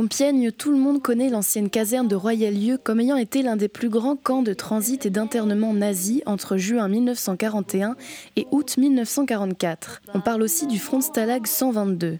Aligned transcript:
Compiègne, 0.00 0.50
tout 0.50 0.70
le 0.70 0.78
monde 0.78 1.02
connaît 1.02 1.28
l'ancienne 1.28 1.68
caserne 1.68 2.08
de 2.08 2.16
Royal-Lieu 2.16 2.78
comme 2.82 3.00
ayant 3.00 3.18
été 3.18 3.42
l'un 3.42 3.56
des 3.56 3.68
plus 3.68 3.90
grands 3.90 4.16
camps 4.16 4.40
de 4.40 4.54
transit 4.54 5.04
et 5.04 5.10
d'internement 5.10 5.74
nazis 5.74 6.22
entre 6.24 6.56
juin 6.56 6.88
1941 6.88 7.96
et 8.36 8.46
août 8.50 8.78
1944. 8.78 10.00
On 10.14 10.22
parle 10.22 10.40
aussi 10.40 10.66
du 10.66 10.78
front 10.78 11.02
Stalag 11.02 11.46
122 11.46 12.18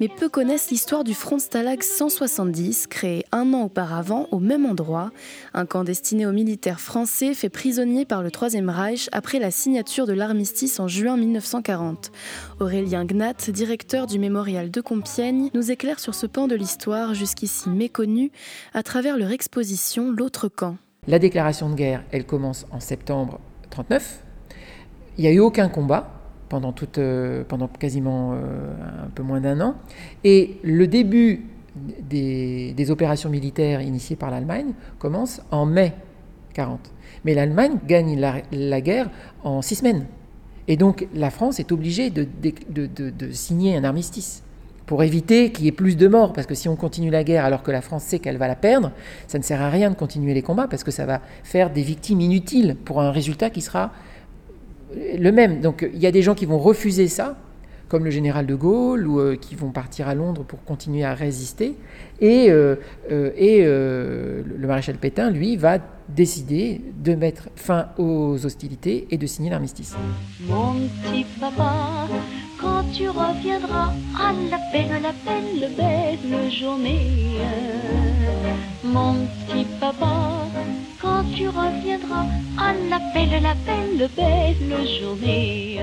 mais 0.00 0.08
peu 0.08 0.28
connaissent 0.28 0.70
l'histoire 0.70 1.04
du 1.04 1.14
front 1.14 1.38
Stalag 1.38 1.82
170, 1.82 2.86
créé 2.86 3.24
un 3.32 3.52
an 3.52 3.62
auparavant 3.62 4.28
au 4.30 4.38
même 4.38 4.66
endroit, 4.66 5.10
un 5.54 5.66
camp 5.66 5.84
destiné 5.84 6.26
aux 6.26 6.32
militaires 6.32 6.80
français 6.80 7.34
fait 7.34 7.48
prisonniers 7.48 8.04
par 8.04 8.22
le 8.22 8.30
Troisième 8.30 8.70
Reich 8.70 9.08
après 9.12 9.38
la 9.38 9.50
signature 9.50 10.06
de 10.06 10.12
l'armistice 10.12 10.80
en 10.80 10.88
juin 10.88 11.16
1940. 11.16 12.12
Aurélien 12.60 13.04
Gnat, 13.04 13.34
directeur 13.48 14.06
du 14.06 14.18
mémorial 14.18 14.70
de 14.70 14.80
Compiègne, 14.80 15.50
nous 15.54 15.70
éclaire 15.70 16.00
sur 16.00 16.14
ce 16.14 16.26
pan 16.26 16.48
de 16.48 16.54
l'histoire 16.54 17.14
jusqu'ici 17.14 17.68
méconnu 17.68 18.30
à 18.74 18.82
travers 18.82 19.16
leur 19.16 19.30
exposition 19.30 20.10
L'autre 20.10 20.48
camp. 20.48 20.76
La 21.06 21.18
déclaration 21.18 21.70
de 21.70 21.74
guerre, 21.74 22.02
elle 22.10 22.26
commence 22.26 22.66
en 22.70 22.80
septembre 22.80 23.40
1939. 23.76 24.22
Il 25.18 25.22
n'y 25.22 25.28
a 25.28 25.32
eu 25.32 25.38
aucun 25.38 25.68
combat, 25.68 26.15
pendant, 26.48 26.74
euh, 26.98 27.44
pendant 27.46 27.68
quasiment 27.68 28.32
euh, 28.32 28.36
un 29.04 29.10
peu 29.14 29.22
moins 29.22 29.40
d'un 29.40 29.60
an. 29.60 29.74
Et 30.24 30.58
le 30.62 30.86
début 30.86 31.46
des, 32.00 32.90
opérations 32.90 33.28
militaires 33.28 33.80
initiées 33.80 34.16
par 34.16 34.30
l'Allemagne 34.30 34.72
commence 34.98 35.42
en 35.50 35.66
mai 35.66 35.92
40. 36.54 36.92
Mais 37.24 37.34
l'Allemagne 37.34 37.78
gagne 37.86 38.18
la, 38.50 38.80
guerre 38.80 39.10
en 39.44 39.60
six 39.62 39.76
semaines. 39.76 40.06
Et 40.68 40.76
donc 40.76 41.06
la 41.14 41.30
France 41.30 41.60
est 41.60 41.72
obligée 41.72 42.10
de, 42.10 42.26
de 42.40 43.30
signer 43.32 43.76
un 43.76 43.84
armistice 43.84 44.42
pour 44.86 45.02
éviter 45.02 45.50
qu'il 45.50 45.64
y 45.64 45.68
ait 45.68 45.72
plus 45.72 45.96
de 45.96 46.06
morts, 46.06 46.32
parce 46.32 46.46
que 46.46 46.54
si 46.54 46.68
on 46.68 46.76
continue 46.76 47.10
la 47.10 47.24
guerre 47.24 47.44
alors 47.44 47.62
que 47.62 47.72
la 47.72 47.82
France 47.82 48.04
sait 48.04 48.20
qu'elle 48.20 48.38
va 48.38 48.46
la 48.48 48.54
perdre, 48.54 48.92
ça 49.26 49.38
ne 49.38 49.42
sert 49.42 49.60
à 49.60 49.68
rien 49.68 49.90
de 49.90 49.96
continuer 49.96 50.32
les 50.32 50.42
combats, 50.42 50.68
parce 50.68 50.84
que 50.84 50.92
ça 50.92 51.04
va 51.06 51.20
faire 51.42 51.70
des 51.70 51.82
victimes 51.82 52.20
inutiles 52.20 52.76
pour 52.84 53.00
un 53.00 53.10
résultat 53.10 53.50
qui 53.50 53.60
sera 53.60 53.92
le 54.94 55.30
même. 55.30 55.60
Donc 55.60 55.88
il 55.92 55.98
y 55.98 56.06
a 56.06 56.12
des 56.12 56.22
gens 56.22 56.34
qui 56.34 56.46
vont 56.46 56.58
refuser 56.58 57.08
ça, 57.08 57.36
comme 57.88 58.04
le 58.04 58.10
général 58.10 58.46
de 58.46 58.54
Gaulle, 58.54 59.06
ou 59.06 59.20
euh, 59.20 59.36
qui 59.36 59.54
vont 59.54 59.70
partir 59.70 60.08
à 60.08 60.14
Londres 60.14 60.44
pour 60.44 60.64
continuer 60.64 61.04
à 61.04 61.14
résister. 61.14 61.76
Et, 62.20 62.50
euh, 62.50 62.76
euh, 63.10 64.42
le 64.44 64.66
maréchal 64.66 64.96
Pétain, 64.96 65.30
lui, 65.30 65.56
va 65.56 65.78
décider 66.08 66.80
de 67.02 67.14
mettre 67.14 67.48
fin 67.56 67.88
aux 67.98 68.44
hostilités 68.44 69.06
et 69.10 69.18
de 69.18 69.26
signer 69.26 69.50
l'armistice. 69.50 69.94
Mon 70.48 70.74
petit 71.04 71.26
papa, 71.40 72.08
quand 72.60 72.84
tu 72.92 73.08
reviendras, 73.08 73.92
à 74.18 74.32
la 74.50 74.58
peine, 74.72 75.02
la 75.02 75.12
peine, 75.24 75.74
belle 75.76 76.50
journée. 76.50 77.38
Mon 78.84 79.14
petit 79.14 79.45
belle, 84.04 84.86
journée. 85.00 85.80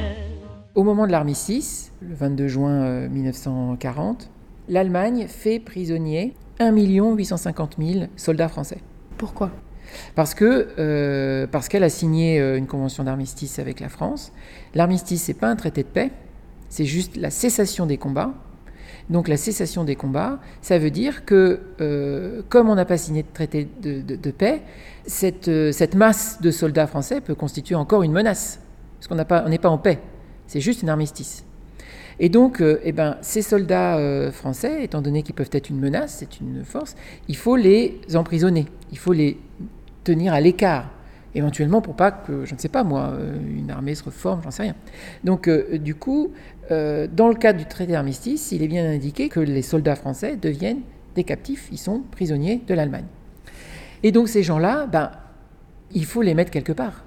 Au 0.75 0.83
moment 0.83 1.07
de 1.07 1.11
l'armistice, 1.11 1.91
le 2.01 2.13
22 2.13 2.47
juin 2.47 3.07
1940, 3.07 4.21
euh, 4.21 4.25
l'Allemagne 4.69 5.25
fait 5.27 5.59
prisonnier 5.59 6.35
1 6.59 6.75
850 6.75 7.75
000 7.79 8.05
soldats 8.15 8.49
français. 8.49 8.79
Pourquoi? 9.17 9.51
Parce 10.15 10.33
que 10.33 10.69
euh, 10.79 11.47
parce 11.47 11.67
qu'elle 11.67 11.83
a 11.83 11.89
signé 11.89 12.39
euh, 12.39 12.57
une 12.57 12.67
convention 12.67 13.03
d'armistice 13.03 13.59
avec 13.59 13.79
la 13.79 13.89
France. 13.89 14.31
L'armistice, 14.73 15.23
c'est 15.23 15.33
pas 15.33 15.47
un 15.47 15.55
traité 15.55 15.83
de 15.83 15.87
paix, 15.87 16.11
c'est 16.69 16.85
juste 16.85 17.17
la 17.17 17.29
cessation 17.29 17.85
des 17.85 17.97
combats. 17.97 18.33
Donc 19.09 19.27
la 19.27 19.37
cessation 19.37 19.83
des 19.83 19.95
combats, 19.95 20.39
ça 20.61 20.77
veut 20.79 20.91
dire 20.91 21.25
que 21.25 21.59
comme 22.49 22.69
on 22.69 22.75
n'a 22.75 22.85
pas 22.85 22.97
signé 22.97 23.23
de 23.23 23.27
traité 23.33 23.67
de, 23.81 24.31
paix, 24.31 24.61
cette, 25.05 25.51
cette, 25.71 25.95
masse 25.95 26.41
de 26.41 26.51
soldats 26.51 26.87
français 26.87 27.21
peut 27.21 27.35
constituer 27.35 27.75
encore 27.75 28.03
une 28.03 28.13
menace, 28.13 28.59
parce 28.97 29.07
qu'on 29.07 29.15
n'est 29.49 29.57
pas 29.57 29.69
en 29.69 29.77
paix. 29.77 29.99
C'est 30.47 30.61
juste 30.61 30.83
un 30.83 30.87
armistice. 30.87 31.45
Et 32.19 32.29
donc, 32.29 32.61
euh, 32.61 32.79
eh 32.83 32.91
ben, 32.91 33.17
ces 33.21 33.41
soldats 33.41 33.97
euh, 33.97 34.31
français, 34.31 34.83
étant 34.83 35.01
donné 35.01 35.23
qu'ils 35.23 35.35
peuvent 35.35 35.49
être 35.51 35.69
une 35.69 35.79
menace, 35.79 36.17
c'est 36.19 36.39
une 36.39 36.63
force, 36.63 36.95
il 37.27 37.35
faut 37.35 37.55
les 37.55 38.01
emprisonner, 38.13 38.65
il 38.91 38.97
faut 38.97 39.13
les 39.13 39.39
tenir 40.03 40.33
à 40.33 40.41
l'écart, 40.41 40.89
éventuellement 41.35 41.81
pour 41.81 41.95
pas 41.95 42.11
que, 42.11 42.45
je 42.45 42.53
ne 42.53 42.59
sais 42.59 42.69
pas 42.69 42.83
moi, 42.83 43.13
euh, 43.13 43.37
une 43.57 43.71
armée 43.71 43.95
se 43.95 44.03
reforme, 44.03 44.41
j'en 44.43 44.51
sais 44.51 44.63
rien. 44.63 44.75
Donc, 45.23 45.49
du 45.49 45.95
coup, 45.95 46.31
dans 46.69 47.27
le 47.27 47.35
cadre 47.35 47.59
du 47.59 47.65
traité 47.65 47.91
d'armistice, 47.91 48.51
il 48.51 48.63
est 48.63 48.67
bien 48.67 48.89
indiqué 48.89 49.29
que 49.29 49.39
les 49.39 49.61
soldats 49.61 49.95
français 49.95 50.37
deviennent 50.37 50.81
des 51.15 51.23
captifs, 51.23 51.67
ils 51.71 51.77
sont 51.77 52.01
prisonniers 52.11 52.61
de 52.67 52.73
l'Allemagne. 52.73 53.05
Et 54.01 54.11
donc, 54.11 54.27
ces 54.27 54.43
gens-là, 54.43 54.87
ben, 54.87 55.11
il 55.91 56.05
faut 56.05 56.21
les 56.21 56.33
mettre 56.33 56.51
quelque 56.51 56.73
part. 56.73 57.03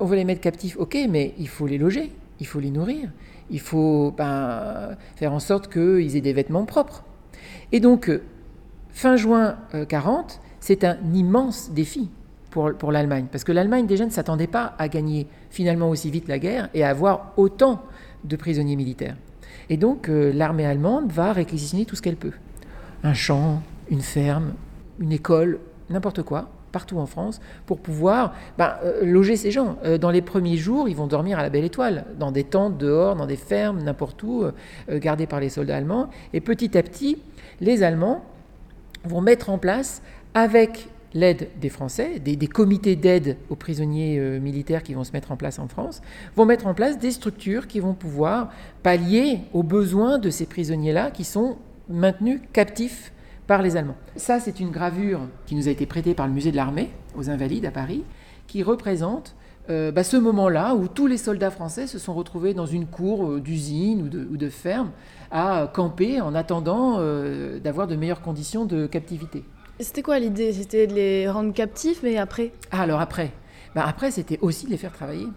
On 0.00 0.04
veut 0.04 0.16
les 0.16 0.24
mettre 0.24 0.40
captifs, 0.40 0.76
ok, 0.76 0.96
mais 1.08 1.34
il 1.38 1.48
faut 1.48 1.66
les 1.66 1.78
loger 1.78 2.12
il 2.40 2.46
faut 2.46 2.60
les 2.60 2.70
nourrir, 2.70 3.10
il 3.50 3.60
faut 3.60 4.12
ben, 4.16 4.96
faire 5.16 5.32
en 5.32 5.40
sorte 5.40 5.72
qu'ils 5.72 6.16
aient 6.16 6.20
des 6.20 6.32
vêtements 6.32 6.64
propres. 6.64 7.04
Et 7.72 7.80
donc, 7.80 8.08
euh, 8.08 8.22
fin 8.90 9.16
juin 9.16 9.58
40, 9.88 10.30
euh, 10.32 10.46
c'est 10.60 10.84
un 10.84 10.96
immense 11.14 11.70
défi 11.70 12.10
pour, 12.50 12.72
pour 12.74 12.92
l'Allemagne, 12.92 13.26
parce 13.30 13.44
que 13.44 13.52
l'Allemagne 13.52 13.86
déjà 13.86 14.04
ne 14.04 14.10
s'attendait 14.10 14.46
pas 14.46 14.74
à 14.78 14.88
gagner 14.88 15.26
finalement 15.50 15.90
aussi 15.90 16.10
vite 16.10 16.28
la 16.28 16.38
guerre 16.38 16.68
et 16.74 16.84
à 16.84 16.90
avoir 16.90 17.32
autant 17.36 17.82
de 18.24 18.36
prisonniers 18.36 18.76
militaires. 18.76 19.16
Et 19.70 19.76
donc, 19.76 20.08
euh, 20.08 20.32
l'armée 20.32 20.66
allemande 20.66 21.12
va 21.12 21.32
réquisitionner 21.32 21.84
tout 21.84 21.96
ce 21.96 22.02
qu'elle 22.02 22.16
peut. 22.16 22.32
Un 23.04 23.14
champ, 23.14 23.62
une 23.90 24.00
ferme, 24.00 24.54
une 24.98 25.12
école, 25.12 25.60
n'importe 25.90 26.22
quoi, 26.22 26.48
partout 26.72 26.98
en 26.98 27.06
France 27.06 27.40
pour 27.66 27.80
pouvoir 27.80 28.34
ben, 28.56 28.74
euh, 28.82 29.04
loger 29.04 29.36
ces 29.36 29.50
gens. 29.50 29.76
Euh, 29.84 29.98
dans 29.98 30.10
les 30.10 30.22
premiers 30.22 30.56
jours, 30.56 30.88
ils 30.88 30.96
vont 30.96 31.06
dormir 31.06 31.38
à 31.38 31.42
la 31.42 31.50
belle 31.50 31.64
étoile, 31.64 32.06
dans 32.18 32.32
des 32.32 32.44
tentes, 32.44 32.78
dehors, 32.78 33.14
dans 33.14 33.26
des 33.26 33.36
fermes, 33.36 33.82
n'importe 33.82 34.22
où, 34.22 34.44
gardés 34.90 35.26
par 35.26 35.40
les 35.40 35.48
soldats 35.48 35.76
allemands. 35.76 36.08
Et 36.32 36.40
petit 36.40 36.76
à 36.76 36.82
petit, 36.82 37.18
les 37.60 37.82
Allemands 37.82 38.24
vont 39.04 39.20
mettre 39.20 39.50
en 39.50 39.58
place, 39.58 40.02
avec 40.34 40.88
l'aide 41.14 41.48
des 41.60 41.68
Français, 41.68 42.18
des, 42.18 42.36
comités 42.46 42.96
d'aide 42.96 43.36
aux 43.48 43.56
prisonniers 43.56 44.18
militaires 44.40 44.82
qui 44.82 44.94
vont 44.94 45.04
se 45.04 45.12
mettre 45.12 45.32
en 45.32 45.36
place 45.36 45.58
en 45.58 45.68
France, 45.68 46.02
vont 46.36 46.44
mettre 46.44 46.66
en 46.66 46.74
place 46.74 46.98
des 46.98 47.10
structures 47.10 47.66
qui 47.66 47.80
vont 47.80 47.94
pouvoir 47.94 48.50
pallier 48.82 49.40
aux 49.54 49.62
besoins 49.62 50.18
de 50.18 50.28
ces 50.28 50.46
prisonniers-là 50.46 51.10
qui 51.10 51.24
sont 51.24 51.56
maintenus 51.88 52.40
captifs 52.52 53.12
par 53.46 53.62
les 53.62 53.76
Allemands. 53.76 53.96
Ça, 54.16 54.38
c'est 54.38 54.60
une 54.60 54.70
gravure 54.70 55.20
qui 55.46 55.54
nous 55.54 55.68
a 55.68 55.70
été 55.70 55.86
prêtée 55.86 56.14
par 56.14 56.26
le 56.26 56.34
musée 56.34 56.52
de 56.52 56.56
l'armée 56.56 56.90
aux 57.16 57.30
Invalides 57.30 57.64
à 57.64 57.70
Paris, 57.70 58.04
qui 58.46 58.62
représente 58.62 59.34
euh, 59.70 59.90
bah, 59.90 60.04
ce 60.04 60.16
moment-là 60.16 60.74
où 60.74 60.88
tous 60.88 61.06
les 61.06 61.18
soldats 61.18 61.50
français 61.50 61.86
se 61.86 61.98
sont 61.98 62.14
retrouvés 62.14 62.54
dans 62.54 62.66
une 62.66 62.86
cour 62.86 63.26
euh, 63.26 63.40
d'usine 63.40 64.02
ou 64.02 64.36
de, 64.36 64.48
ferme 64.48 64.90
à 65.30 65.70
camper 65.72 66.20
en 66.20 66.34
attendant 66.34 66.96
euh, 66.98 67.58
d'avoir 67.58 67.86
de 67.86 67.96
meilleures 67.96 68.22
conditions 68.22 68.64
de 68.64 68.86
captivité. 68.86 69.44
C'était 69.80 70.02
quoi 70.02 70.18
l'idée? 70.18 70.52
C'était 70.52 70.86
de 70.86 70.94
les 70.94 71.28
rendre 71.28 71.52
captifs, 71.52 72.02
mais 72.02 72.16
après? 72.16 72.52
Ah, 72.70 72.82
Alors 72.82 73.00
après? 73.00 73.32
Bah, 73.74 73.84
Après, 73.86 74.10
c'était 74.10 74.38
aussi 74.42 74.66
de 74.66 74.70
les 74.70 74.76
faire 74.76 74.92
travailler. 74.92 75.28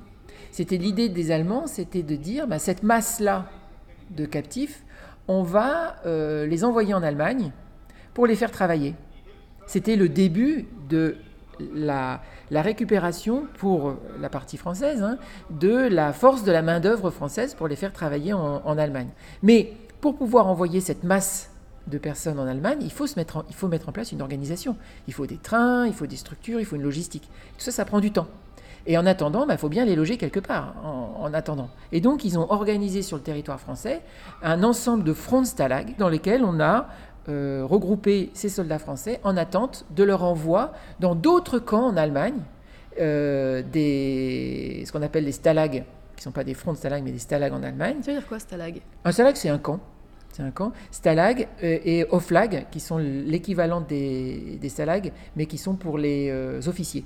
C'était 0.52 0.78
l'idée 0.78 1.09
des 1.09 1.31
Allemands, 1.31 1.68
c'était 1.68 2.03
de 2.03 2.16
dire, 2.16 2.47
bah, 2.47 2.59
cette 2.59 2.84
masse-là 2.84 3.50
de 4.09 4.25
captifs, 4.25 4.84
on 5.28 5.44
va 5.44 5.96
les 6.03 6.63
envoyer 6.63 6.94
en 6.94 7.03
Allemagne 7.03 7.52
pour 8.13 8.28
les 8.28 8.35
faire 8.35 8.52
travailler. 8.52 8.96
C'était 9.68 9.96
le 9.96 10.09
début 10.09 10.68
de 10.90 11.16
la, 11.73 12.22
récupération 12.52 13.46
pour 13.58 13.96
la 14.19 14.29
partie 14.29 14.58
française 14.58 15.03
hein, 15.03 15.18
de 15.50 15.88
la 15.88 16.11
force 16.14 16.43
de 16.43 16.52
la 16.52 16.61
main-d'œuvre 16.61 17.11
française 17.11 17.53
pour 17.53 17.67
les 17.67 17.76
faire 17.76 17.93
travailler 17.93 18.34
en, 18.34 18.78
Allemagne. 18.78 19.09
Mais 19.43 19.73
pour 20.02 20.17
pouvoir 20.17 20.47
envoyer 20.47 20.82
cette 20.82 21.03
masse 21.03 21.51
de 21.91 21.97
personnes 21.99 22.40
en 22.40 22.47
Allemagne, 22.47 22.79
il 22.82 22.91
faut, 22.91 23.05
se 23.05 23.20
mettre 23.20 23.38
en, 23.38 23.43
il 23.49 23.55
faut 23.55 23.67
mettre 23.67 23.90
en 23.90 23.91
place 23.91 24.11
une 24.11 24.22
organisation. 24.22 24.76
Il 25.08 25.14
faut 25.14 25.28
des 25.28 25.38
trains, 25.38 25.85
il 25.85 25.93
faut 25.93 26.08
des 26.08 26.16
structures, 26.16 26.59
il 26.59 26.66
faut 26.66 26.76
une 26.76 26.82
logistique. 26.82 27.29
Tout 27.58 27.64
ça, 27.64 27.72
ça 27.72 27.85
prend 27.85 27.99
du 27.99 28.11
temps. 28.11 28.28
Et 28.88 28.97
en 28.97 29.05
attendant, 29.05 29.43
il 29.43 29.47
bah, 29.47 29.58
faut 29.58 29.70
bien 29.70 29.85
les 29.85 29.96
loger 29.96 30.17
quelque 30.17 30.40
part, 30.40 30.73
en, 30.84 31.32
attendant. 31.34 31.70
Et 31.91 32.02
donc, 32.02 32.26
ils 32.26 32.40
ont 32.40 32.52
organisé 32.52 33.03
sur 33.03 33.17
le 33.17 33.23
territoire 33.23 33.59
français 33.59 34.02
un 34.41 34.64
ensemble 34.64 35.03
de 35.03 35.14
fronts 35.14 35.46
stalag 35.46 35.96
dans 35.99 36.09
lesquels 36.09 36.43
on 36.43 36.59
a 36.59 36.88
euh, 37.29 37.64
regrouper 37.64 38.32
ces 38.34 38.49
soldats 38.49 38.79
français 38.79 39.20
en 39.23 39.38
attente 39.38 39.85
de 39.91 40.03
leur 40.03 40.23
envoi 40.23 40.73
dans 40.99 41.14
d'autres 41.14 41.59
camps 41.59 41.85
en 41.85 41.96
Allemagne, 41.96 42.40
euh, 42.99 43.61
des, 43.72 44.84
ce 44.88 44.91
qu'on 44.91 45.03
appelle 45.03 45.26
les 45.26 45.32
stalags, 45.32 45.84
qui 46.16 46.22
ne 46.22 46.23
sont 46.23 46.32
pas 46.32 46.43
des 46.43 46.55
fronts 46.55 46.73
de 46.73 46.78
stalag, 46.78 47.03
mais 47.03 47.11
des 47.11 47.20
stalags 47.20 47.53
en 47.53 47.61
Allemagne. 47.61 47.97
Ça 48.02 48.11
veut 48.11 48.17
dire 48.17 48.28
quoi, 48.28 48.40
stalag? 48.40 48.82
Un 49.05 49.11
stalag, 49.11 49.35
c'est 49.35 49.49
un 49.49 49.59
camp. 49.59 49.79
C'est 50.33 50.43
un 50.43 50.51
camp. 50.51 50.72
Stalag 50.91 51.47
euh, 51.63 51.79
et 51.83 52.05
Oflag, 52.09 52.67
qui 52.72 52.79
sont 52.79 52.97
l'équivalent 52.97 53.81
des, 53.81 54.57
des 54.61 54.69
stalags, 54.69 55.11
mais 55.35 55.45
qui 55.45 55.57
sont 55.57 55.75
pour 55.75 55.97
les 55.97 56.31
officiers. 56.67 57.05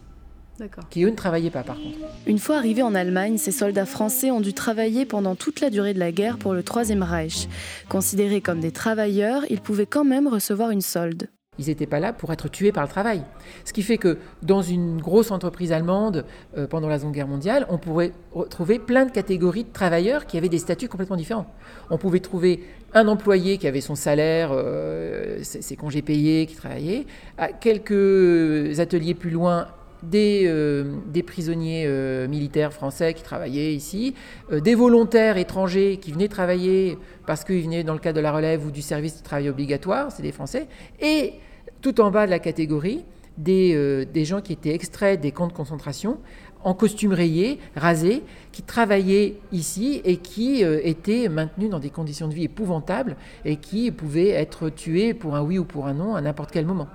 qui 0.90 1.04
eux 1.04 1.10
ne 1.10 1.16
travaillaient 1.16 1.50
pas 1.50 1.64
par 1.64 1.76
contre. 1.76 1.98
Une 2.28 2.40
fois 2.40 2.58
arrivés 2.58 2.84
en 2.84 2.96
Allemagne, 2.96 3.38
ces 3.38 3.52
soldats 3.52 3.86
français 3.86 4.32
ont 4.32 4.42
dû 4.42 4.54
travailler 4.54 5.06
pendant 5.06 5.36
toute 5.36 5.60
la 5.60 5.70
durée 5.70 5.94
de 5.94 6.00
la 6.00 6.12
guerre 6.12 6.38
pour 6.38 6.54
le 6.54 6.64
Troisième 6.64 7.04
Reich. 7.04 7.50
Considérés 7.90 8.42
comme 8.42 8.60
des 8.60 8.72
travailleurs, 8.72 9.44
ils 9.50 9.62
pouvaient 9.62 9.86
quand 9.86 10.06
même 10.06 10.28
recevoir 10.28 10.70
une 10.72 10.82
solde. 10.82 11.28
Ils 11.58 11.68
n'étaient 11.68 11.86
pas 11.88 12.00
là 12.00 12.12
pour 12.12 12.34
être 12.34 12.50
tués 12.50 12.72
par 12.72 12.84
le 12.84 12.90
travail. 12.90 13.24
Ce 13.64 13.72
qui 13.72 13.82
fait 13.82 13.98
que 13.98 14.18
dans 14.44 14.62
une 14.62 15.02
grosse 15.02 15.32
entreprise 15.32 15.72
allemande, 15.72 16.26
euh, 16.58 16.68
pendant 16.68 16.90
la 16.90 17.00
Seconde 17.00 17.14
Guerre 17.14 17.28
mondiale, 17.28 17.66
on 17.70 17.78
pourrait 17.78 18.12
retrouver 18.34 18.78
plein 18.78 19.06
de 19.06 19.12
catégories 19.12 19.64
de 19.64 19.72
travailleurs 19.72 20.26
qui 20.26 20.38
avaient 20.38 20.50
des 20.50 20.58
statuts 20.58 20.90
complètement 20.90 21.16
différents. 21.16 21.48
On 21.90 21.98
pouvait 21.98 22.20
trouver 22.20 22.62
un 22.96 23.08
employé 23.08 23.58
qui 23.58 23.68
avait 23.68 23.82
son 23.82 23.94
salaire, 23.94 24.50
euh, 24.52 25.40
ses, 25.44 25.76
congés 25.76 26.02
payés, 26.02 26.48
qui 26.48 26.56
travaillait. 26.56 27.06
À 27.38 27.50
quelques 27.50 28.80
ateliers 28.80 29.14
plus 29.14 29.30
loin, 29.30 29.68
des, 30.02 30.44
euh, 30.46 30.96
des 31.08 31.24
prisonniers 31.24 31.88
militaires 32.28 32.74
français 32.74 33.14
qui 33.14 33.24
travaillaient 33.24 33.74
ici, 33.74 34.16
des 34.52 34.76
volontaires 34.76 35.38
étrangers 35.38 35.98
qui 35.98 36.12
venaient 36.12 36.28
travailler 36.28 36.98
parce 37.26 37.44
qu'ils 37.44 37.64
venaient 37.64 37.84
dans 37.84 37.94
le 37.94 38.00
cadre 38.00 38.18
de 38.18 38.22
la 38.22 38.32
relève 38.32 38.66
ou 38.66 38.72
du 38.72 38.82
service 38.82 39.18
de 39.18 39.24
travail 39.24 39.50
obligatoire, 39.50 40.12
c'est 40.12 40.24
des 40.24 40.32
Français, 40.32 40.68
et 41.02 41.34
tout 41.82 42.02
en 42.02 42.12
bas 42.12 42.26
de 42.26 42.32
la 42.32 42.40
catégorie, 42.40 43.04
euh, 43.48 44.06
des, 44.06 44.26
gens 44.26 44.42
qui 44.42 44.54
étaient 44.54 44.74
extraits 44.74 45.20
des 45.20 45.32
camps 45.32 45.48
de 45.48 45.54
concentration 45.54 46.20
en 46.64 46.74
costume 46.74 47.14
rayé, 47.14 47.60
rasé, 47.76 48.24
qui 48.52 48.64
travaillaient 48.64 49.36
ici 49.52 50.02
et 50.04 50.18
qui 50.18 50.64
euh, 50.64 50.80
étaient 50.84 51.30
maintenus 51.30 51.70
dans 51.70 51.80
des 51.80 51.90
conditions 51.90 52.28
de 52.28 52.34
vie 52.34 52.46
épouvantables 52.46 53.18
et 53.44 53.58
qui 53.58 53.92
pouvaient 53.92 54.30
être 54.30 54.70
tués 54.70 55.14
pour 55.14 55.36
un 55.36 55.42
oui 55.42 55.60
ou 55.60 55.66
pour 55.66 55.86
un 55.86 55.94
non 55.94 56.16
à 56.16 56.22
n'importe 56.22 56.52
quel 56.52 56.66
moment. 56.66 56.88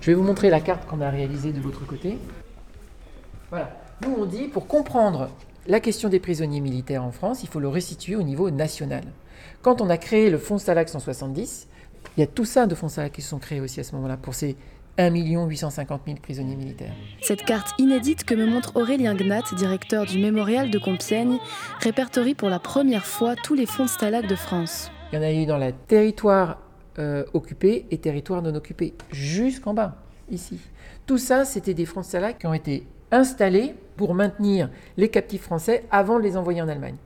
Je 0.00 0.06
vais 0.06 0.14
vous 0.14 0.22
montrer 0.22 0.48
la 0.48 0.60
carte 0.60 0.86
qu'on 0.86 1.00
a 1.02 1.10
réalisée 1.10 1.52
de 1.52 1.60
l'autre 1.60 1.84
côté. 1.84 2.16
Voilà. 3.50 3.76
Nous, 4.02 4.14
on 4.16 4.24
dit, 4.24 4.48
pour 4.48 4.66
comprendre 4.66 5.28
la 5.66 5.80
question 5.80 6.08
des 6.08 6.20
prisonniers 6.20 6.60
militaires 6.60 7.04
en 7.04 7.12
France, 7.12 7.42
il 7.42 7.48
faut 7.48 7.60
le 7.60 7.68
restituer 7.68 8.16
au 8.16 8.22
niveau 8.22 8.50
national. 8.50 9.04
Quand 9.60 9.82
on 9.82 9.90
a 9.90 9.98
créé 9.98 10.30
le 10.30 10.38
Fonds 10.38 10.56
Stalag 10.56 10.88
170, 10.88 11.68
il 12.16 12.20
y 12.20 12.22
a 12.22 12.26
tout 12.26 12.46
ça 12.46 12.66
de 12.66 12.74
fonds 12.74 12.88
qui 13.12 13.22
se 13.22 13.28
sont 13.28 13.38
créés 13.38 13.60
aussi 13.60 13.80
à 13.80 13.84
ce 13.84 13.94
moment-là 13.96 14.16
pour 14.16 14.34
ces 14.34 14.56
1 15.00 15.46
850 15.46 16.02
000 16.06 16.18
prisonniers 16.22 16.56
militaires. 16.56 16.92
Cette 17.22 17.42
carte 17.42 17.72
inédite 17.78 18.24
que 18.24 18.34
me 18.34 18.46
montre 18.46 18.76
Aurélien 18.76 19.14
Gnat, 19.14 19.42
directeur 19.56 20.04
du 20.04 20.18
mémorial 20.18 20.70
de 20.70 20.78
Compiègne, 20.78 21.38
répertorie 21.80 22.34
pour 22.34 22.50
la 22.50 22.58
première 22.58 23.06
fois 23.06 23.34
tous 23.34 23.54
les 23.54 23.66
fonds 23.66 23.86
Stalag 23.86 24.26
de 24.26 24.36
France. 24.36 24.90
Il 25.12 25.16
y 25.16 25.18
en 25.18 25.22
a 25.22 25.32
eu 25.32 25.46
dans 25.46 25.58
le 25.58 25.72
territoire 25.72 26.58
euh, 26.98 27.24
occupé 27.32 27.86
et 27.90 27.98
territoire 27.98 28.42
non 28.42 28.54
occupé, 28.54 28.94
jusqu'en 29.10 29.72
bas, 29.72 29.96
ici. 30.30 30.58
Tout 31.06 31.18
ça, 31.18 31.44
c'était 31.44 31.74
des 31.74 31.86
fonds 31.86 32.02
Stalag 32.02 32.36
qui 32.36 32.46
ont 32.46 32.54
été 32.54 32.86
installés 33.10 33.74
pour 33.96 34.14
maintenir 34.14 34.70
les 34.96 35.08
captifs 35.08 35.42
français 35.42 35.84
avant 35.90 36.18
de 36.18 36.24
les 36.24 36.36
envoyer 36.36 36.60
en 36.62 36.68
Allemagne. 36.68 36.96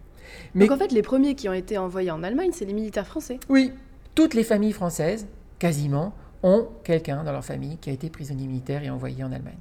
Mais... 0.55 0.67
Donc 0.67 0.76
en 0.76 0.79
fait, 0.79 0.93
les 0.93 1.02
premiers 1.02 1.35
qui 1.35 1.49
ont 1.49 1.55
été 1.55 1.79
envoyés 1.79 2.11
en 2.11 2.23
Allemagne, 2.23 2.50
c'est 2.52 2.64
les 2.64 2.73
militaires 2.73 3.06
français 3.06 3.38
Oui, 3.49 3.73
toutes 4.14 4.35
les 4.35 4.44
familles 4.44 4.73
françaises, 4.73 5.26
quasiment, 5.58 6.12
ont 6.44 6.69
quelqu'un 6.85 7.25
dans 7.25 7.32
leur 7.32 7.44
famille 7.44 7.79
qui 7.79 7.91
a 7.91 7.93
été 7.93 8.11
prisonnier 8.11 8.46
militaire 8.46 8.85
et 8.85 8.91
envoyé 8.91 9.25
en 9.25 9.32
Allemagne. 9.32 9.58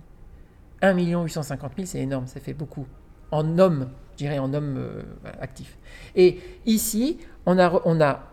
1 0.81 0.93
850 1.23 1.71
000, 1.77 1.87
c'est 1.87 1.99
énorme, 1.99 2.27
ça 2.27 2.41
fait 2.41 2.53
beaucoup. 2.53 2.85
En 3.31 3.57
hommes, 3.57 3.89
je 4.11 4.17
dirais 4.17 4.37
en 4.37 4.53
hommes 4.53 4.75
euh, 4.77 5.01
actifs. 5.39 5.77
Et 6.15 6.39
ici, 6.65 7.19
on 7.45 7.57
a, 7.57 7.81
on 7.85 8.01
a 8.01 8.23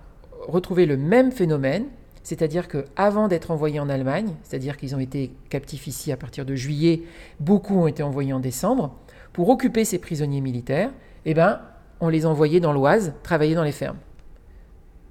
retrouvé 0.49 0.85
le 0.85 0.97
même 0.97 1.31
phénomène, 1.31 1.87
c'est-à-dire 2.25 2.67
qu'avant 2.67 3.29
d'être 3.29 3.53
envoyés 3.53 3.79
en 3.79 3.89
Allemagne, 3.89 4.35
c'est-à-dire 4.43 4.77
qu'ils 4.77 4.97
ont 4.97 5.01
été 5.01 5.33
captifs 5.49 5.87
ici 5.87 6.11
à 6.11 6.17
partir 6.17 6.45
de 6.45 6.57
juillet, 6.57 7.03
beaucoup 7.39 7.77
ont 7.77 7.87
été 7.87 8.03
envoyés 8.03 8.33
en 8.33 8.41
décembre, 8.41 8.97
pour 9.33 9.49
occuper 9.49 9.85
ces 9.85 10.01
prisonniers 10.01 10.41
militaires, 10.41 10.91
eh 11.25 11.35
ben, 11.35 11.61
on 12.01 12.09
les 12.09 12.27
envoyait 12.27 12.61
dans 12.61 12.73
l'Oise 12.73 13.15
travailler 13.23 13.55
dans 13.55 13.63
les 13.63 13.73
fermes 13.73 13.99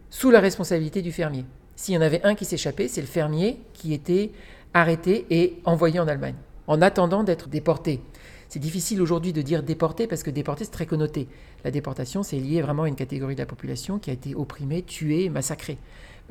sous 0.09 0.31
la 0.31 0.39
responsabilité 0.39 1.01
du 1.01 1.11
fermier. 1.11 1.45
S'il 1.79 1.95
y 1.95 1.97
en 1.97 2.01
avait 2.01 2.21
un 2.25 2.35
qui 2.35 2.43
s'échappait, 2.43 2.89
c'est 2.89 2.99
le 2.99 3.07
fermier 3.07 3.57
qui 3.71 3.93
était 3.93 4.31
arrêté 4.73 5.25
et 5.29 5.61
envoyé 5.63 5.97
en 6.01 6.09
Allemagne, 6.09 6.35
en 6.67 6.81
attendant 6.81 7.23
d'être 7.23 7.47
déporté. 7.47 8.01
C'est 8.49 8.59
difficile 8.59 9.01
aujourd'hui 9.01 9.31
de 9.31 9.41
dire 9.41 9.63
déporté 9.63 10.05
parce 10.05 10.21
que 10.21 10.29
déporté, 10.29 10.65
c'est 10.65 10.71
très 10.71 10.85
connoté. 10.85 11.29
La 11.63 11.71
déportation, 11.71 12.21
c'est 12.21 12.35
lié 12.35 12.61
vraiment 12.61 12.83
à 12.83 12.89
une 12.89 12.97
catégorie 12.97 13.35
de 13.35 13.39
la 13.39 13.45
population 13.45 13.97
qui 13.97 14.09
a 14.09 14.13
été 14.13 14.35
opprimée, 14.35 14.81
tuée, 14.81 15.29
massacrée. 15.29 15.77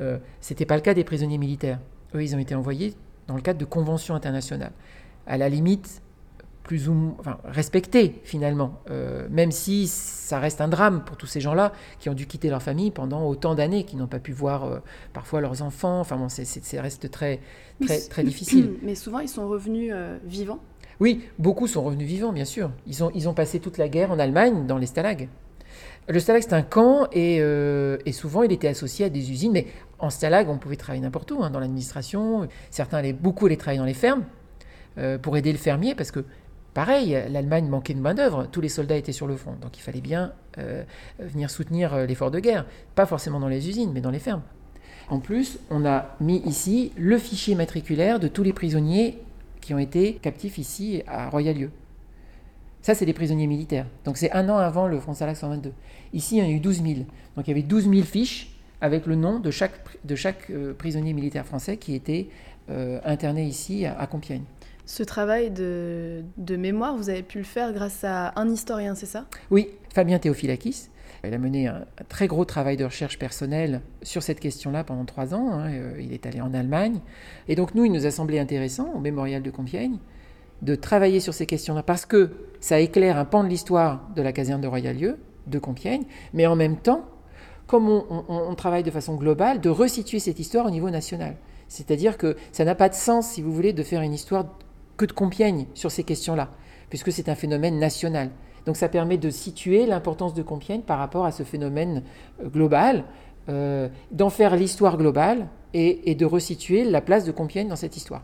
Euh, 0.01 0.19
Ce 0.43 0.53
n'était 0.53 0.67
pas 0.67 0.77
le 0.77 0.83
cas 0.83 0.93
des 0.93 1.03
prisonniers 1.03 1.39
militaires. 1.39 1.81
Eux, 2.15 2.23
ils 2.23 2.37
ont 2.37 2.39
été 2.39 2.55
envoyés 2.55 2.93
dans 3.27 3.35
le 3.35 3.41
cadre 3.41 3.59
de 3.59 3.65
conventions 3.65 4.15
internationales. 4.15 4.73
À 5.27 5.39
la 5.39 5.49
limite, 5.49 6.03
plus 6.69 6.91
ou 6.91 6.93
moins 6.93 7.17
enfin, 7.19 7.39
finalement, 8.25 8.83
euh, 8.91 9.27
même 9.31 9.53
si 9.53 9.87
ça 9.87 10.39
reste 10.39 10.61
un 10.61 10.69
drame 10.69 11.03
pour 11.03 11.17
tous 11.17 11.27
ces 11.27 11.41
gens-là 11.41 11.73
qui 11.99 12.11
ont 12.11 12.15
dû 12.15 12.27
quitter 12.27 12.51
leur 12.51 12.63
famille 12.63 12.91
pendant 12.91 13.27
autant 13.27 13.55
d'années, 13.55 13.85
qui 13.85 13.97
n'ont 13.97 14.07
pas 14.07 14.19
pu 14.19 14.33
voir 14.33 14.65
euh, 14.65 14.79
parfois 15.15 15.41
leurs 15.41 15.63
enfants. 15.63 15.99
Enfin 15.99 16.19
bon, 16.19 16.29
ça 16.29 16.43
reste 16.83 17.11
très, 17.11 17.41
très, 17.87 18.01
très 18.01 18.23
difficile. 18.23 18.75
Mais 18.83 18.95
souvent, 18.95 19.21
ils 19.21 19.31
sont 19.31 19.49
revenus 19.49 19.93
euh, 19.95 20.19
vivants 20.27 20.59
Oui, 21.01 21.25
beaucoup 21.39 21.67
sont 21.67 21.83
revenus 21.83 22.07
vivants, 22.07 22.35
bien 22.35 22.45
sûr. 22.45 22.71
Ils 22.87 23.03
ont, 23.03 23.11
ils 23.15 23.31
ont 23.31 23.35
passé 23.35 23.61
toute 23.61 23.79
la 23.79 23.89
guerre 23.89 24.13
en 24.13 24.19
Allemagne 24.19 24.67
dans 24.67 24.77
les 24.77 24.87
stalags. 24.87 25.31
Le 26.07 26.21
stalag, 26.21 26.43
c'est 26.43 26.53
un 26.53 26.61
camp 26.61 27.09
et, 27.13 27.37
et, 27.37 28.13
souvent 28.13 28.43
il 28.43 28.53
était 28.53 28.69
associé 28.69 29.07
à 29.07 29.09
des 29.09 29.31
usines. 29.31 29.53
Mais 29.53 29.69
en 29.99 30.11
stalag, 30.11 30.51
on 30.51 30.59
pouvait 30.59 30.77
travailler 30.77 31.03
n'importe 31.03 31.31
où, 31.31 31.43
hein, 31.43 31.49
dans 31.49 31.61
l'administration. 31.61 32.47
Certains 32.71 32.99
allaient 32.99 33.15
beaucoup 33.15 33.47
aller 33.47 33.57
travailler 33.57 33.79
dans 33.79 33.87
les 33.87 33.95
fermes 33.95 34.25
pour 35.23 35.37
aider 35.37 35.53
le 35.53 35.59
fermier 35.59 35.95
parce 35.95 36.11
que 36.11 36.25
Pareil, 36.75 37.19
l'Allemagne 37.31 37.67
manquait 37.69 37.95
de 37.95 38.01
main-d'œuvre, 38.01 38.47
tous 38.51 38.61
les 38.61 38.69
soldats 38.69 38.97
étaient 38.97 39.13
sur 39.13 39.27
le 39.27 39.37
front, 39.37 39.55
donc 39.61 39.77
il 39.77 39.81
fallait 39.81 40.01
bien 40.01 40.33
euh, 40.59 40.85
venir 41.19 41.51
soutenir 41.51 41.95
euh, 41.95 42.07
l'effort 42.07 42.31
de 42.31 42.41
guerre, 42.41 42.67
pas 42.95 43.07
forcément 43.07 43.41
dans 43.41 43.49
les 43.49 43.69
usines, 43.69 43.91
mais 43.93 44.01
dans 44.01 44.11
les 44.11 44.19
fermes. 44.19 44.43
En 45.09 45.19
plus, 45.19 45.59
on 45.71 45.87
a 45.87 46.17
mis 46.21 46.39
ici 46.45 46.93
le 46.97 47.19
fichier 47.19 47.55
matriculaire 47.55 48.21
de 48.21 48.29
tous 48.29 48.43
les 48.43 48.53
prisonniers 48.53 49.19
qui 49.61 49.73
ont 49.73 49.79
été 49.79 50.15
captifs 50.15 50.59
ici 50.59 51.03
à 51.07 51.31
Royal-Lieu. 51.31 51.71
Ça, 52.83 52.95
c'est 52.95 53.07
des 53.07 53.13
prisonniers 53.13 53.47
militaires. 53.47 53.87
Donc 54.05 54.19
c'est 54.19 54.31
un 54.33 54.49
an 54.49 54.59
avant 54.59 54.87
le 54.87 55.01
Front 55.01 55.15
Salac 55.15 55.37
122. 55.37 55.73
Ici, 56.13 56.37
il 56.37 56.39
y 56.41 56.43
en 56.43 56.47
a 56.47 56.51
eu 56.51 56.61
12 56.61 56.83
000. 56.83 56.95
Donc 57.37 57.47
il 57.47 57.49
y 57.49 57.51
avait 57.51 57.63
12 57.63 57.91
000 57.91 58.03
fiches 58.03 58.55
avec 58.81 59.07
le 59.07 59.17
nom 59.17 59.41
de 59.41 59.51
chaque, 59.51 59.81
de 60.05 60.15
chaque 60.15 60.51
euh, 60.51 60.75
prisonnier 60.75 61.13
militaire 61.13 61.47
français 61.47 61.77
qui 61.77 61.95
était 61.95 62.29
interné 63.07 63.47
ici 63.47 63.87
à 63.87 64.07
Compiègne. 64.07 64.43
Ce 64.89 65.03
travail 65.03 65.51
de, 65.51 66.23
mémoire, 66.57 66.97
vous 66.97 67.11
avez 67.11 67.23
pu 67.23 67.37
le 67.37 67.45
faire 67.45 67.75
grâce 67.75 68.05
à 68.05 68.33
un 68.41 68.49
historien, 68.49 68.95
c'est 68.95 69.05
ça? 69.05 69.27
Oui, 69.51 69.69
Fabien 69.93 70.19
Théophilakis. 70.19 70.89
Il 71.25 71.35
a 71.35 71.37
mené 71.37 71.67
un, 71.67 71.85
très 72.09 72.27
gros 72.27 72.47
travail 72.47 72.79
de 72.79 72.87
recherche 72.87 73.19
personnelle 73.19 73.83
sur 74.03 74.23
cette 74.23 74.41
question-là 74.41 74.85
pendant 74.85 75.05
trois 75.05 75.35
ans. 75.35 75.51
Hein, 75.53 75.73
euh, 75.73 76.01
il 76.01 76.15
est 76.15 76.25
allé 76.25 76.41
en 76.41 76.55
Allemagne. 76.55 77.01
Et 77.49 77.55
donc 77.55 77.75
nous, 77.75 77.85
il 77.85 77.93
nous 77.93 78.07
a 78.07 78.11
semblé 78.11 78.39
intéressant, 78.39 78.91
au 78.95 78.99
mémorial 78.99 79.43
de 79.43 79.51
Compiègne, 79.51 79.99
de 80.63 80.75
travailler 80.75 81.21
sur 81.21 81.35
ces 81.35 81.45
questions-là 81.45 81.83
parce 81.83 82.07
que 82.07 82.31
ça 82.61 82.81
éclaire 82.81 83.19
un 83.19 83.27
pan 83.27 83.45
de 83.45 83.49
l'histoire 83.51 84.09
de 84.17 84.23
la 84.23 84.33
caserne 84.33 84.63
de 84.63 84.69
Royal-Lieu, 84.69 85.19
de 85.49 85.59
Compiègne, 85.59 86.05
mais 86.33 86.47
en 86.47 86.57
même 86.57 86.79
temps, 86.79 87.05
comme 87.67 87.91
on, 87.91 88.55
travaille 88.55 88.85
de 88.85 88.91
façon 88.91 89.17
globale, 89.17 89.61
de 89.61 89.69
resituer 89.69 90.19
cette 90.19 90.39
histoire 90.39 90.65
au 90.65 90.71
niveau 90.71 90.89
national. 90.89 91.37
C'est-à-dire 91.69 92.17
que 92.17 92.37
ça 92.53 92.65
n'a 92.65 92.75
pas 92.75 92.89
de 92.89 92.95
sens, 92.95 93.29
si 93.29 93.43
vous 93.43 93.53
voulez, 93.53 93.75
de 93.75 93.83
faire 93.83 94.01
une 94.01 94.15
histoire 94.15 94.47
que 94.99 95.07
de 95.07 95.13
Compiègne 95.13 95.67
sur 95.73 95.91
ces 95.91 96.05
questions-là, 96.05 96.51
puisque 96.91 97.11
c'est 97.11 97.31
un 97.31 97.35
phénomène 97.35 97.79
national. 97.79 98.31
Donc 98.67 98.77
ça 98.77 98.91
permet 98.91 99.17
de 99.17 99.31
situer 99.31 99.87
l'importance 99.87 100.35
de 100.35 100.43
Compiègne 100.43 100.83
par 100.83 100.99
rapport 100.99 101.25
à 101.25 101.33
ce 101.33 101.43
phénomène 101.43 102.03
euh, 102.43 102.49
global, 102.51 103.05
euh, 103.49 103.89
d'en 104.11 104.29
faire 104.29 104.57
l'histoire 104.57 104.99
globale 104.99 105.47
et, 105.73 106.15
de 106.15 106.27
resituer 106.27 106.85
la 106.85 107.01
place 107.01 107.25
de 107.25 107.33
Compiègne 107.33 107.69
dans 107.69 107.77
cette 107.77 107.97
histoire. 107.97 108.23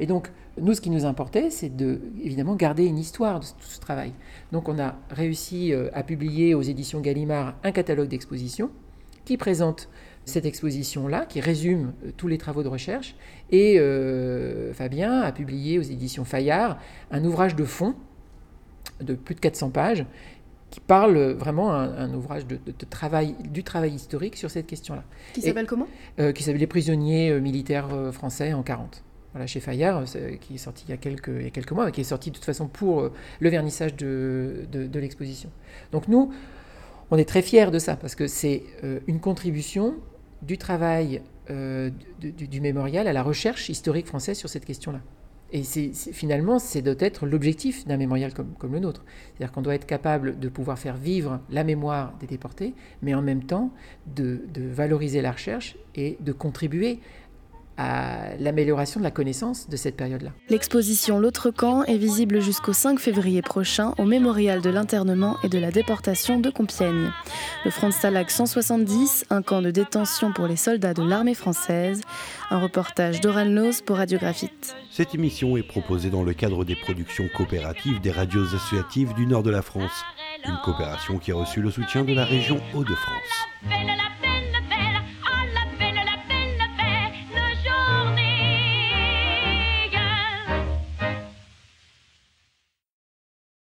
Et 0.00 0.06
donc, 0.06 0.30
nous, 0.58 0.72
ce 0.74 0.80
qui 0.80 0.90
nous 0.90 1.04
importait, 1.04 1.50
c'est 1.50 1.74
de, 1.74 2.00
évidemment, 2.22 2.54
garder 2.54 2.86
une 2.86 2.98
histoire 2.98 3.40
de 3.40 3.44
tout 3.44 3.68
ce 3.68 3.80
travail. 3.80 4.12
Donc, 4.52 4.68
on 4.68 4.78
a 4.78 4.96
réussi 5.10 5.72
euh, 5.72 5.88
à 5.92 6.02
publier 6.02 6.54
aux 6.54 6.62
éditions 6.62 7.00
Gallimard 7.00 7.54
un 7.62 7.72
catalogue 7.72 8.08
d'expositions 8.08 8.70
qui 9.24 9.36
présente 9.36 9.88
cette 10.24 10.46
exposition-là, 10.46 11.26
qui 11.26 11.40
résume 11.40 11.92
euh, 12.04 12.10
tous 12.16 12.28
les 12.28 12.38
travaux 12.38 12.62
de 12.62 12.68
recherche. 12.68 13.14
Et 13.50 13.78
euh, 13.78 14.72
Fabien 14.72 15.20
a 15.20 15.32
publié 15.32 15.78
aux 15.78 15.82
éditions 15.82 16.24
Fayard 16.24 16.78
un 17.10 17.24
ouvrage 17.24 17.54
de 17.56 17.64
fond 17.64 17.94
de 19.00 19.14
plus 19.14 19.34
de 19.34 19.40
400 19.40 19.70
pages 19.70 20.06
qui 20.70 20.80
parle 20.80 21.16
vraiment 21.32 21.72
un, 21.72 22.12
ouvrage 22.14 22.46
de, 22.46 22.58
travail, 22.90 23.36
du 23.44 23.62
travail 23.62 23.92
historique 23.92 24.36
sur 24.36 24.50
cette 24.50 24.66
question-là. 24.66 25.04
Qui 25.32 25.42
s'appelle 25.42 25.66
comment? 25.66 25.86
euh, 26.18 26.32
Qui 26.32 26.42
s'appelle 26.42 26.60
Les 26.60 26.66
prisonniers 26.66 27.38
militaires 27.40 27.88
français 28.12 28.52
en 28.54 28.64
40. 28.64 29.04
Voilà, 29.32 29.46
chez 29.46 29.60
Fayard, 29.60 30.02
qui 30.40 30.54
est 30.54 30.58
sorti 30.58 30.84
il 30.88 30.90
y, 30.90 30.94
a 30.94 30.96
quelques, 30.96 31.28
il 31.28 31.42
y 31.44 31.46
a 31.46 31.50
quelques 31.50 31.70
mois, 31.70 31.86
mais 31.86 31.92
qui 31.92 32.00
est 32.00 32.04
sorti 32.04 32.30
de 32.30 32.34
toute 32.34 32.44
façon 32.44 32.66
pour 32.66 33.08
le 33.38 33.50
vernissage 33.50 33.94
de, 33.94 34.64
de 34.72 34.98
l'exposition. 34.98 35.50
Donc 35.92 36.08
nous, 36.08 36.32
on 37.12 37.18
est 37.18 37.24
très 37.24 37.42
fiers 37.42 37.70
de 37.70 37.78
ça, 37.78 37.94
parce 37.94 38.16
que 38.16 38.26
c'est 38.26 38.64
une 39.06 39.20
contribution 39.20 39.94
du 40.46 40.58
travail 40.58 41.22
euh, 41.50 41.90
du, 42.20 42.60
mémorial 42.60 43.06
à 43.06 43.12
la 43.12 43.22
recherche 43.22 43.68
historique 43.68 44.06
française 44.06 44.38
sur 44.38 44.48
cette 44.48 44.64
question-là. 44.64 45.00
Et 45.52 45.62
finalement, 45.62 46.58
c'est 46.58 46.82
doit 46.82 46.94
être 46.98 47.26
l'objectif 47.26 47.86
d'un 47.86 47.96
mémorial 47.96 48.32
comme, 48.32 48.72
le 48.72 48.80
nôtre. 48.80 49.04
C'est-à-dire 49.04 49.52
qu'on 49.52 49.62
doit 49.62 49.74
être 49.74 49.86
capable 49.86 50.38
de 50.40 50.48
pouvoir 50.48 50.78
faire 50.78 50.96
vivre 50.96 51.40
la 51.50 51.62
mémoire 51.62 52.14
des 52.18 52.26
déportés, 52.26 52.74
mais 53.02 53.14
en 53.14 53.22
même 53.22 53.44
temps 53.44 53.70
de 54.16 54.40
valoriser 54.56 55.22
la 55.22 55.30
recherche 55.30 55.76
et 55.94 56.16
de 56.20 56.32
contribuer 56.32 56.98
à 57.76 58.36
l'amélioration 58.38 59.00
de 59.00 59.04
la 59.04 59.10
connaissance 59.10 59.68
de 59.68 59.76
cette 59.76 59.96
période-là. 59.96 60.30
L'exposition 60.48 61.18
L'autre 61.18 61.50
camp 61.50 61.82
est 61.84 61.96
visible 61.96 62.40
jusqu'au 62.40 62.72
5 62.72 62.98
février 62.98 63.42
prochain 63.42 63.94
au 63.98 64.04
mémorial 64.04 64.60
de 64.60 64.70
l'internement 64.70 65.36
et 65.42 65.48
de 65.48 65.58
la 65.58 65.70
déportation 65.70 66.38
de 66.38 66.50
Compiègne. 66.50 67.10
Le 67.64 67.70
front 67.70 67.88
de 67.88 67.92
Stalag 67.92 68.28
170, 68.28 69.26
un 69.30 69.42
camp 69.42 69.62
de 69.62 69.70
détention 69.70 70.32
pour 70.32 70.46
les 70.46 70.56
soldats 70.56 70.94
de 70.94 71.02
l'armée 71.02 71.34
française. 71.34 72.00
Un 72.50 72.60
reportage 72.60 73.20
d'Oran 73.20 73.44
Loz 73.44 73.82
pour 73.84 73.96
Radiographite. 73.96 74.76
Cette 74.90 75.14
émission 75.14 75.56
est 75.56 75.62
proposée 75.62 76.10
dans 76.10 76.22
le 76.22 76.34
cadre 76.34 76.64
des 76.64 76.76
productions 76.76 77.28
coopératives 77.34 78.00
des 78.00 78.10
radios 78.10 78.54
associatives 78.54 79.14
du 79.14 79.26
nord 79.26 79.42
de 79.42 79.50
la 79.50 79.62
France. 79.62 80.04
Une 80.46 80.58
coopération 80.62 81.18
qui 81.18 81.32
a 81.32 81.36
reçu 81.36 81.60
le 81.60 81.70
soutien 81.70 82.04
de 82.04 82.12
la 82.12 82.24
région 82.24 82.60
Hauts-de-France. 82.74 84.13